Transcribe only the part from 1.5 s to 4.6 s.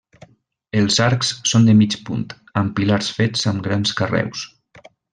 són de mig punt, amb pilars fets amb grans carreus.